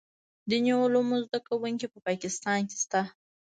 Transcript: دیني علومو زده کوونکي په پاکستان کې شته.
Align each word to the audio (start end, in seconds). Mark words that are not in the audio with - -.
دیني 0.49 0.71
علومو 0.81 1.15
زده 1.25 1.39
کوونکي 1.47 1.85
په 1.93 1.99
پاکستان 2.07 2.59
کې 2.69 2.75
شته. 2.83 3.01